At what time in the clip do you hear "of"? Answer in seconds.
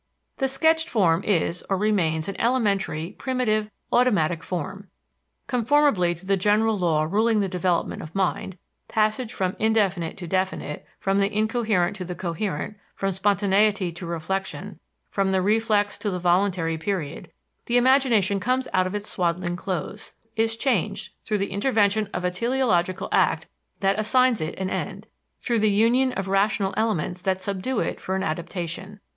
8.01-8.15, 18.87-18.95, 22.11-22.25, 26.13-26.27